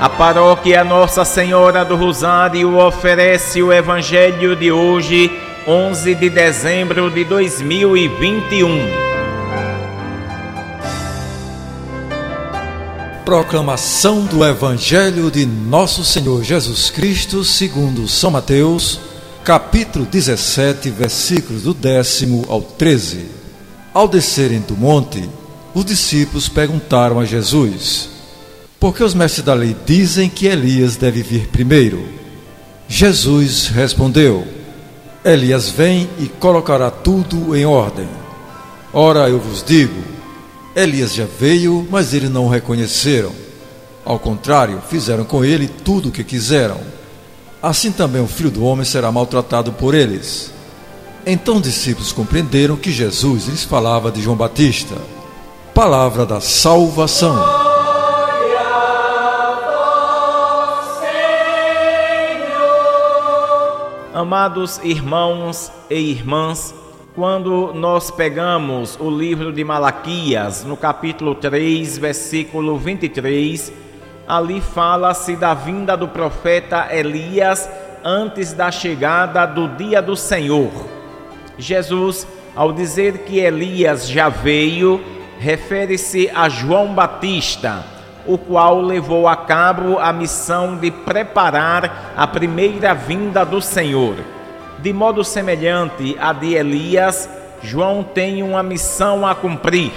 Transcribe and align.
A 0.00 0.08
paróquia 0.08 0.84
Nossa 0.84 1.24
Senhora 1.24 1.84
do 1.84 1.96
Rosário 1.96 2.78
oferece 2.78 3.60
o 3.60 3.72
Evangelho 3.72 4.54
de 4.54 4.70
hoje, 4.70 5.28
11 5.66 6.14
de 6.14 6.30
dezembro 6.30 7.10
de 7.10 7.24
2021. 7.24 8.68
Proclamação 13.24 14.24
do 14.24 14.44
Evangelho 14.44 15.32
de 15.32 15.44
Nosso 15.44 16.04
Senhor 16.04 16.44
Jesus 16.44 16.90
Cristo, 16.90 17.42
segundo 17.42 18.06
São 18.06 18.30
Mateus, 18.30 19.00
capítulo 19.42 20.06
17, 20.06 20.90
versículos 20.90 21.62
do 21.62 21.74
décimo 21.74 22.44
ao 22.48 22.62
13. 22.62 23.26
Ao 23.92 24.06
descerem 24.06 24.60
do 24.60 24.76
monte, 24.76 25.28
os 25.74 25.84
discípulos 25.84 26.48
perguntaram 26.48 27.18
a 27.18 27.24
Jesus: 27.24 28.17
porque 28.80 29.02
os 29.02 29.14
mestres 29.14 29.44
da 29.44 29.54
lei 29.54 29.76
dizem 29.84 30.28
que 30.28 30.46
Elias 30.46 30.96
deve 30.96 31.22
vir 31.22 31.48
primeiro. 31.48 32.04
Jesus 32.88 33.68
respondeu: 33.68 34.46
Elias 35.24 35.68
vem 35.68 36.08
e 36.18 36.26
colocará 36.26 36.90
tudo 36.90 37.56
em 37.56 37.66
ordem. 37.66 38.08
Ora, 38.92 39.28
eu 39.28 39.38
vos 39.38 39.62
digo: 39.62 40.00
Elias 40.74 41.14
já 41.14 41.26
veio, 41.38 41.86
mas 41.90 42.14
eles 42.14 42.30
não 42.30 42.46
o 42.46 42.48
reconheceram. 42.48 43.32
Ao 44.04 44.18
contrário, 44.18 44.80
fizeram 44.88 45.24
com 45.24 45.44
ele 45.44 45.68
tudo 45.68 46.08
o 46.08 46.12
que 46.12 46.24
quiseram. 46.24 46.80
Assim 47.62 47.90
também 47.90 48.22
o 48.22 48.28
filho 48.28 48.50
do 48.50 48.64
homem 48.64 48.84
será 48.84 49.10
maltratado 49.10 49.72
por 49.72 49.94
eles. 49.94 50.52
Então 51.26 51.56
os 51.56 51.62
discípulos 51.62 52.12
compreenderam 52.12 52.76
que 52.76 52.92
Jesus 52.92 53.46
lhes 53.48 53.64
falava 53.64 54.10
de 54.10 54.22
João 54.22 54.36
Batista. 54.36 54.94
Palavra 55.74 56.24
da 56.24 56.40
salvação. 56.40 57.67
Amados 64.18 64.80
irmãos 64.82 65.70
e 65.88 65.94
irmãs, 65.94 66.74
quando 67.14 67.72
nós 67.72 68.10
pegamos 68.10 68.98
o 68.98 69.08
livro 69.08 69.52
de 69.52 69.62
Malaquias, 69.62 70.64
no 70.64 70.76
capítulo 70.76 71.36
3, 71.36 71.98
versículo 71.98 72.76
23, 72.76 73.72
ali 74.26 74.60
fala-se 74.60 75.36
da 75.36 75.54
vinda 75.54 75.96
do 75.96 76.08
profeta 76.08 76.88
Elias 76.90 77.70
antes 78.02 78.52
da 78.52 78.72
chegada 78.72 79.46
do 79.46 79.68
dia 79.76 80.02
do 80.02 80.16
Senhor. 80.16 80.72
Jesus, 81.56 82.26
ao 82.56 82.72
dizer 82.72 83.18
que 83.18 83.38
Elias 83.38 84.08
já 84.08 84.28
veio, 84.28 85.00
refere-se 85.38 86.28
a 86.34 86.48
João 86.48 86.92
Batista 86.92 87.97
o 88.26 88.36
qual 88.36 88.80
levou 88.80 89.26
a 89.26 89.36
cabo 89.36 89.98
a 89.98 90.12
missão 90.12 90.76
de 90.76 90.90
preparar 90.90 92.12
a 92.16 92.26
primeira 92.26 92.94
vinda 92.94 93.44
do 93.44 93.60
Senhor. 93.60 94.16
De 94.78 94.92
modo 94.92 95.24
semelhante 95.24 96.16
à 96.20 96.32
de 96.32 96.54
Elias, 96.54 97.28
João 97.62 98.02
tem 98.02 98.42
uma 98.42 98.62
missão 98.62 99.26
a 99.26 99.34
cumprir. 99.34 99.92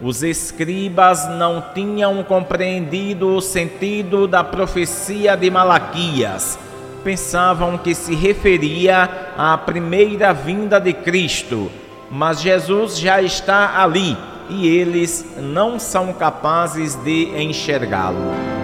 Os 0.00 0.22
escribas 0.22 1.28
não 1.28 1.62
tinham 1.74 2.22
compreendido 2.22 3.34
o 3.34 3.40
sentido 3.40 4.28
da 4.28 4.44
profecia 4.44 5.36
de 5.36 5.50
Malaquias. 5.50 6.58
Pensavam 7.02 7.76
que 7.76 7.94
se 7.94 8.14
referia 8.14 9.08
à 9.36 9.58
primeira 9.58 10.32
vinda 10.32 10.80
de 10.80 10.92
Cristo, 10.92 11.70
mas 12.10 12.40
Jesus 12.40 12.98
já 12.98 13.20
está 13.20 13.82
ali 13.82 14.16
e 14.48 14.66
eles 14.66 15.24
não 15.38 15.78
são 15.78 16.12
capazes 16.12 16.94
de 16.96 17.30
enxergá-lo. 17.36 18.57